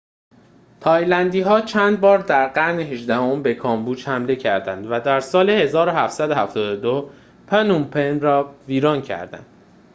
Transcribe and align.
تایلندی‌ها 0.81 1.61
چندبار 1.61 2.17
در 2.17 2.47
قرن 2.47 2.79
هجدهم 2.79 3.43
به 3.43 3.53
کامبوج 3.53 4.07
حمله 4.07 4.35
کردند 4.35 4.87
و 4.89 4.99
در 4.99 5.19
سال 5.19 5.49
۱۷۷۲ 5.49 7.09
پنوم‌پن 7.47 8.19
را 8.19 8.55
ویران 8.67 9.01
کردند 9.01 9.45